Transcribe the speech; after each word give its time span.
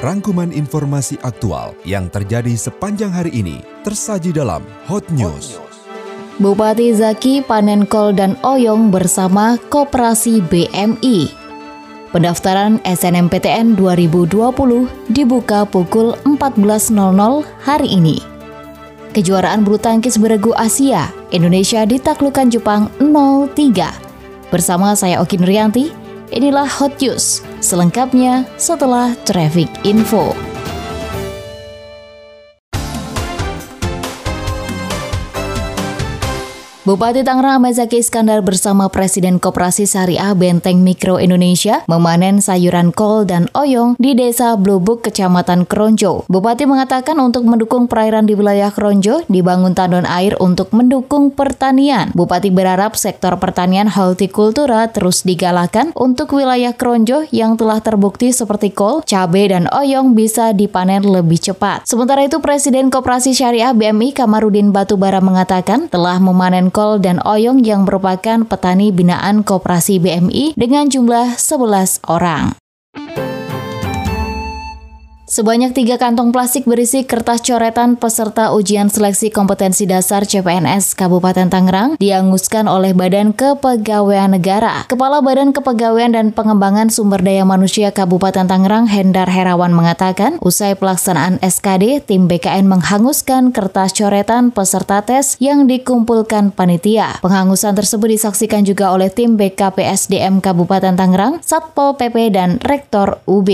Rangkuman 0.00 0.48
informasi 0.48 1.20
aktual 1.20 1.76
yang 1.84 2.08
terjadi 2.08 2.56
sepanjang 2.56 3.12
hari 3.12 3.36
ini 3.36 3.60
tersaji 3.84 4.32
dalam 4.32 4.64
Hot 4.88 5.04
News. 5.12 5.60
Bupati 6.40 6.88
Zaki 6.96 7.44
panen 7.44 7.84
kol 7.84 8.16
dan 8.16 8.40
oyong 8.40 8.88
bersama 8.88 9.60
Koperasi 9.68 10.40
BMI. 10.40 11.28
Pendaftaran 12.16 12.80
SNMPTN 12.80 13.76
2020 13.76 15.12
dibuka 15.12 15.68
pukul 15.68 16.16
14.00 16.24 16.96
hari 17.60 17.88
ini. 17.92 18.24
Kejuaraan 19.12 19.68
bulu 19.68 19.76
tangkis 19.76 20.16
beregu 20.16 20.56
Asia, 20.56 21.12
Indonesia 21.28 21.84
ditaklukkan 21.84 22.48
Jepang 22.48 22.88
0-3. 23.04 24.48
Bersama 24.48 24.96
saya 24.96 25.20
Oki 25.20 25.36
Nuryanti, 25.36 25.92
inilah 26.32 26.64
Hot 26.80 26.96
News. 27.04 27.49
Selengkapnya 27.60 28.48
setelah 28.56 29.12
Traffic 29.28 29.68
Info. 29.84 30.49
Bupati 36.90 37.22
Tangerang 37.22 37.62
Mazaki 37.62 38.02
Iskandar 38.02 38.42
bersama 38.42 38.90
Presiden 38.90 39.38
Koperasi 39.38 39.86
Syariah 39.86 40.34
Benteng 40.34 40.82
Mikro 40.82 41.22
Indonesia 41.22 41.86
memanen 41.86 42.42
sayuran 42.42 42.90
kol 42.90 43.22
dan 43.22 43.46
oyong 43.54 43.94
di 43.94 44.18
Desa 44.18 44.58
Blubuk, 44.58 45.06
Kecamatan 45.06 45.70
Kronjo. 45.70 46.26
Bupati 46.26 46.66
mengatakan 46.66 47.14
untuk 47.22 47.46
mendukung 47.46 47.86
perairan 47.86 48.26
di 48.26 48.34
wilayah 48.34 48.74
Kronjo 48.74 49.22
dibangun 49.30 49.70
tandon 49.78 50.02
air 50.02 50.34
untuk 50.42 50.74
mendukung 50.74 51.30
pertanian. 51.30 52.10
Bupati 52.10 52.50
berharap 52.50 52.98
sektor 52.98 53.38
pertanian 53.38 53.86
hortikultura 53.86 54.90
terus 54.90 55.22
digalakan 55.22 55.94
untuk 55.94 56.34
wilayah 56.34 56.74
Kronjo 56.74 57.22
yang 57.30 57.54
telah 57.54 57.78
terbukti 57.78 58.34
seperti 58.34 58.74
kol, 58.74 59.06
cabai, 59.06 59.46
dan 59.46 59.70
oyong 59.70 60.18
bisa 60.18 60.50
dipanen 60.50 61.06
lebih 61.06 61.38
cepat. 61.38 61.86
Sementara 61.86 62.26
itu 62.26 62.42
Presiden 62.42 62.90
Koperasi 62.90 63.30
Syariah 63.30 63.70
BMI 63.78 64.10
Kamarudin 64.10 64.74
Batubara 64.74 65.22
mengatakan 65.22 65.86
telah 65.86 66.18
memanen 66.18 66.74
Kol 66.74 66.79
dan 66.98 67.20
Oyong 67.22 67.60
yang 67.60 67.84
merupakan 67.84 68.44
petani 68.48 68.88
binaan 68.90 69.44
Koperasi 69.44 70.00
BMI 70.00 70.56
dengan 70.56 70.88
jumlah 70.88 71.36
11 71.36 72.00
orang. 72.08 72.56
Sebanyak 75.30 75.78
tiga 75.78 75.94
kantong 75.94 76.34
plastik 76.34 76.66
berisi 76.66 77.06
kertas 77.06 77.38
coretan 77.46 77.94
peserta 77.94 78.50
ujian 78.50 78.90
seleksi 78.90 79.30
kompetensi 79.30 79.86
dasar 79.86 80.26
CPNS 80.26 80.98
Kabupaten 80.98 81.46
Tangerang 81.46 81.94
dianguskan 82.02 82.66
oleh 82.66 82.90
Badan 82.98 83.30
Kepegawaian 83.30 84.34
Negara. 84.34 84.90
Kepala 84.90 85.22
Badan 85.22 85.54
Kepegawaian 85.54 86.18
dan 86.18 86.34
Pengembangan 86.34 86.90
Sumber 86.90 87.22
Daya 87.22 87.46
Manusia 87.46 87.94
Kabupaten 87.94 88.50
Tangerang 88.50 88.90
Hendar 88.90 89.30
Herawan 89.30 89.70
mengatakan, 89.70 90.34
usai 90.42 90.74
pelaksanaan 90.74 91.38
SKD, 91.38 92.02
tim 92.10 92.26
BKN 92.26 92.66
menghanguskan 92.66 93.54
kertas 93.54 93.94
coretan 93.94 94.50
peserta 94.50 95.06
tes 95.06 95.38
yang 95.38 95.70
dikumpulkan 95.70 96.50
panitia. 96.50 97.22
Penghangusan 97.22 97.78
tersebut 97.78 98.18
disaksikan 98.18 98.66
juga 98.66 98.90
oleh 98.90 99.14
tim 99.14 99.38
BKPSDM 99.38 100.42
Kabupaten 100.42 100.98
Tangerang, 100.98 101.38
Satpol 101.38 101.94
PP, 101.94 102.34
dan 102.34 102.58
Rektor 102.66 103.22
UB. 103.30 103.46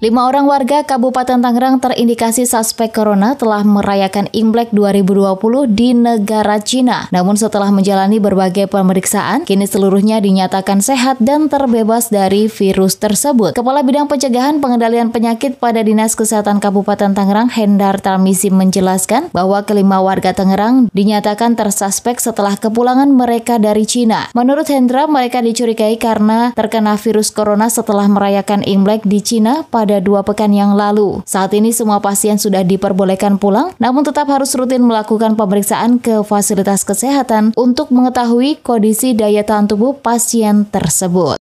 Lima 0.00 0.24
orang 0.24 0.48
warga 0.48 0.80
Kabupaten 0.80 1.44
Tangerang 1.44 1.76
terindikasi 1.76 2.48
suspek 2.48 2.88
corona 2.88 3.36
telah 3.36 3.60
merayakan 3.60 4.32
Imlek 4.32 4.72
2020 4.72 5.36
di 5.76 5.92
negara 5.92 6.56
Cina. 6.56 7.04
Namun 7.12 7.36
setelah 7.36 7.68
menjalani 7.68 8.16
berbagai 8.16 8.64
pemeriksaan, 8.72 9.44
kini 9.44 9.68
seluruhnya 9.68 10.24
dinyatakan 10.24 10.80
sehat 10.80 11.20
dan 11.20 11.52
terbebas 11.52 12.08
dari 12.08 12.48
virus 12.48 12.96
tersebut. 12.96 13.52
Kepala 13.52 13.84
Bidang 13.84 14.08
Pencegahan 14.08 14.64
Pengendalian 14.64 15.12
Penyakit 15.12 15.60
pada 15.60 15.84
Dinas 15.84 16.16
Kesehatan 16.16 16.64
Kabupaten 16.64 17.12
Tangerang, 17.12 17.52
Hendar 17.52 18.00
Tarmisi 18.00 18.48
menjelaskan 18.48 19.28
bahwa 19.36 19.68
kelima 19.68 20.00
warga 20.00 20.32
Tangerang 20.32 20.88
dinyatakan 20.96 21.60
tersuspek 21.60 22.16
setelah 22.16 22.56
kepulangan 22.56 23.12
mereka 23.12 23.60
dari 23.60 23.84
Cina. 23.84 24.32
Menurut 24.32 24.64
Hendra, 24.72 25.04
mereka 25.04 25.44
dicurigai 25.44 26.00
karena 26.00 26.56
terkena 26.56 26.96
virus 26.96 27.28
corona 27.28 27.68
setelah 27.68 28.08
merayakan 28.08 28.64
Imlek 28.64 29.04
di 29.04 29.20
Cina 29.20 29.68
pada 29.68 29.89
pada 29.90 29.98
dua 29.98 30.22
pekan 30.22 30.54
yang 30.54 30.78
lalu. 30.78 31.18
Saat 31.26 31.50
ini 31.50 31.74
semua 31.74 31.98
pasien 31.98 32.38
sudah 32.38 32.62
diperbolehkan 32.62 33.42
pulang, 33.42 33.74
namun 33.82 34.06
tetap 34.06 34.30
harus 34.30 34.54
rutin 34.54 34.86
melakukan 34.86 35.34
pemeriksaan 35.34 35.98
ke 35.98 36.22
fasilitas 36.22 36.86
kesehatan 36.86 37.50
untuk 37.58 37.90
mengetahui 37.90 38.62
kondisi 38.62 39.18
daya 39.18 39.42
tahan 39.42 39.66
tubuh 39.66 39.98
pasien 39.98 40.62
tersebut. 40.70 41.42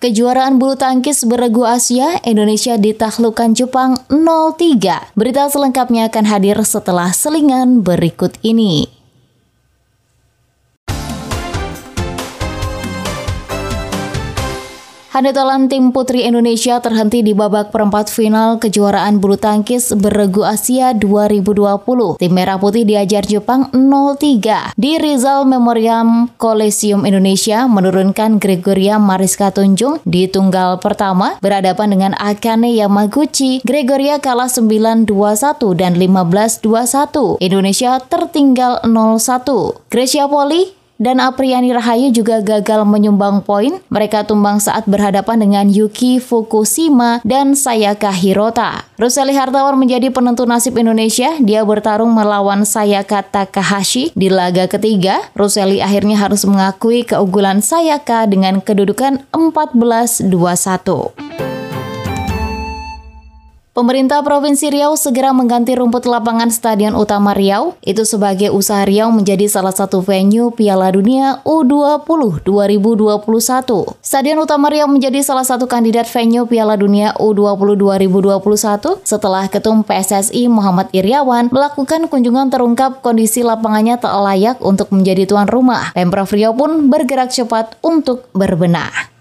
Kejuaraan 0.05 0.61
bulu 0.61 0.77
tangkis 0.77 1.25
beregu 1.25 1.65
Asia, 1.65 2.21
Indonesia 2.21 2.77
ditaklukkan 2.77 3.57
Jepang 3.57 3.97
0-3. 4.13 5.17
Berita 5.17 5.49
selengkapnya 5.49 6.13
akan 6.13 6.29
hadir 6.29 6.61
setelah 6.61 7.09
selingan 7.09 7.81
berikut 7.81 8.37
ini. 8.45 8.94
Handetalan 15.15 15.71
tim 15.71 15.95
putri 15.95 16.27
Indonesia 16.27 16.83
terhenti 16.83 17.23
di 17.23 17.31
babak 17.31 17.71
perempat 17.71 18.11
final 18.11 18.59
kejuaraan 18.59 19.23
bulu 19.23 19.39
tangkis 19.39 19.95
beregu 19.95 20.43
Asia 20.43 20.91
2020. 20.91 22.19
Tim 22.19 22.31
Merah 22.35 22.59
Putih 22.59 22.83
diajar 22.83 23.23
Jepang 23.23 23.71
0-3. 23.71 24.75
Di 24.75 24.99
Rizal 24.99 25.47
Memoriam 25.47 26.27
Coliseum 26.35 27.07
Indonesia 27.07 27.63
menurunkan 27.63 28.43
Gregoria 28.43 28.99
Mariska 28.99 29.55
Tunjung 29.55 30.03
di 30.03 30.27
tunggal 30.27 30.83
pertama 30.83 31.39
berhadapan 31.39 31.95
dengan 31.95 32.11
Akane 32.19 32.75
Yamaguchi. 32.75 33.63
Gregoria 33.63 34.19
kalah 34.19 34.51
9-21 34.51 35.07
dan 35.79 35.95
15-21. 35.95 37.39
Indonesia 37.39 38.03
tertinggal 38.03 38.83
0-1. 38.83 39.79
Grecia 39.87 40.27
Poli 40.27 40.83
dan 40.95 41.19
Apriani 41.19 41.75
Rahayu 41.75 42.11
juga 42.11 42.39
gagal 42.39 42.87
menyumbang 42.87 43.43
poin. 43.43 43.79
Mereka 43.91 44.27
tumbang 44.27 44.63
saat 44.63 44.87
berhadapan 44.87 45.43
dengan 45.43 45.65
Yuki 45.67 46.23
Fukushima 46.23 47.19
dan 47.27 47.55
Sayaka 47.55 48.11
Hirota. 48.15 48.87
Ruseli 48.95 49.35
Hartawan 49.35 49.75
menjadi 49.75 50.07
penentu 50.11 50.47
nasib 50.47 50.79
Indonesia. 50.79 51.35
Dia 51.43 51.67
bertarung 51.67 52.15
melawan 52.15 52.63
Sayaka 52.63 53.27
Takahashi 53.27 54.15
di 54.15 54.31
laga 54.31 54.71
ketiga. 54.71 55.19
Ruseli 55.35 55.83
akhirnya 55.83 56.15
harus 56.15 56.47
mengakui 56.47 57.03
keunggulan 57.03 57.59
Sayaka 57.59 58.27
dengan 58.31 58.63
kedudukan 58.63 59.27
14-21. 59.35 61.24
Pemerintah 63.75 64.23
Provinsi 64.23 64.71
Riau 64.71 64.95
segera 64.95 65.35
mengganti 65.35 65.75
rumput 65.75 66.07
lapangan 66.07 66.47
Stadion 66.47 66.95
Utama 66.95 67.35
Riau, 67.35 67.75
itu 67.83 68.07
sebagai 68.07 68.47
usaha 68.55 68.87
Riau 68.87 69.11
menjadi 69.11 69.51
salah 69.51 69.75
satu 69.75 69.99
venue 69.99 70.47
Piala 70.55 70.87
Dunia 70.95 71.43
U20 71.43 72.39
2021. 72.47 73.19
Stadion 73.99 74.39
Utama 74.39 74.71
Riau 74.71 74.87
menjadi 74.87 75.19
salah 75.19 75.43
satu 75.43 75.67
kandidat 75.67 76.07
venue 76.07 76.47
Piala 76.47 76.79
Dunia 76.79 77.19
U20 77.19 77.75
2021 78.07 79.03
setelah 79.03 79.51
Ketum 79.51 79.83
PSSI 79.83 80.47
Muhammad 80.47 80.87
Iriawan 80.95 81.51
melakukan 81.51 82.07
kunjungan 82.07 82.47
terungkap 82.47 83.03
kondisi 83.03 83.43
lapangannya 83.43 83.99
tak 83.99 84.15
layak 84.23 84.55
untuk 84.63 84.87
menjadi 84.95 85.27
tuan 85.27 85.51
rumah. 85.51 85.91
Pemprov 85.91 86.31
Riau 86.31 86.55
pun 86.55 86.87
bergerak 86.87 87.27
cepat 87.27 87.75
untuk 87.83 88.23
berbenah. 88.31 89.14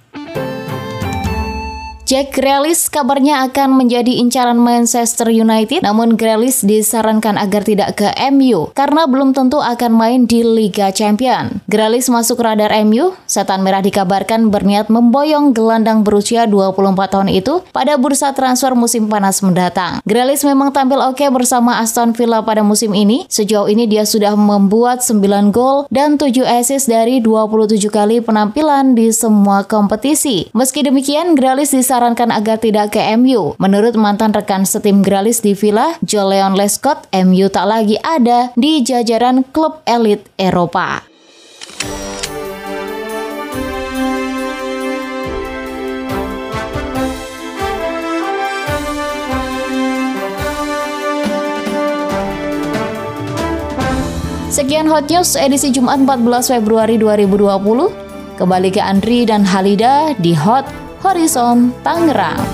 Jack 2.14 2.38
Grealish 2.38 2.94
kabarnya 2.94 3.43
akan 3.50 3.75
menjadi 3.75 4.22
incaran 4.22 4.55
Manchester 4.55 5.34
United, 5.34 5.82
namun 5.82 6.14
Grealish 6.14 6.62
disarankan 6.62 7.34
agar 7.34 7.66
tidak 7.66 7.99
ke 7.99 8.06
MU 8.31 8.70
karena 8.70 9.11
belum 9.11 9.34
tentu 9.34 9.58
akan 9.58 9.90
main 9.90 10.22
di 10.22 10.46
Liga 10.46 10.94
Champion. 10.94 11.58
Grealish 11.66 12.06
masuk 12.06 12.38
radar 12.38 12.70
MU, 12.87 13.19
Setan 13.26 13.66
Merah 13.66 13.82
dikabarkan 13.82 14.46
berniat 14.55 14.94
memboyong 14.94 15.58
gelandang 15.58 16.06
berusia 16.06 16.46
24 16.46 16.94
tahun 17.11 17.34
itu 17.34 17.66
pada 17.75 17.99
bursa 17.99 18.31
transfer 18.31 18.78
musim 18.78 19.11
panas 19.11 19.43
mendatang. 19.43 19.99
Grealish 20.06 20.46
memang 20.46 20.70
tampil 20.70 21.02
oke 21.02 21.26
bersama 21.34 21.82
Aston 21.82 22.14
Villa 22.14 22.46
pada 22.46 22.62
musim 22.62 22.94
ini. 22.94 23.26
Sejauh 23.26 23.66
ini 23.66 23.90
dia 23.90 24.06
sudah 24.06 24.38
membuat 24.38 25.02
9 25.02 25.50
gol 25.50 25.90
dan 25.90 26.14
7 26.14 26.31
assist 26.46 26.87
dari 26.87 27.19
27 27.19 27.75
kali 27.90 28.22
penampilan 28.22 28.94
di 28.94 29.11
semua 29.11 29.66
kompetisi. 29.66 30.46
Meski 30.55 30.87
demikian, 30.87 31.34
Grealish 31.34 31.75
disarankan 31.75 32.04
disarankan 32.05 32.37
agar 32.37 32.61
tidak 32.61 32.93
ke 32.93 33.01
MU. 33.17 33.56
Menurut 33.56 33.97
mantan 33.97 34.37
rekan 34.37 34.69
setim 34.69 35.01
Gralis 35.01 35.41
di 35.41 35.56
Villa, 35.56 35.97
Joe 36.05 36.37
Leon 36.37 36.53
Lescott, 36.53 37.09
MU 37.25 37.49
tak 37.49 37.65
lagi 37.65 37.97
ada 38.05 38.53
di 38.61 38.85
jajaran 38.85 39.41
klub 39.56 39.81
elit 39.89 40.29
Eropa. 40.37 41.01
Sekian 54.53 54.85
Hot 54.93 55.09
News 55.09 55.41
edisi 55.41 55.73
Jumat 55.73 56.05
14 56.05 56.53
Februari 56.53 57.00
2020. 57.00 58.37
Kembali 58.37 58.69
ke 58.69 58.83
Andri 58.85 59.25
dan 59.25 59.41
Halida 59.41 60.12
di 60.21 60.37
Hot 60.37 60.84
Horizon 61.05 61.85
Tangerang. 61.85 62.54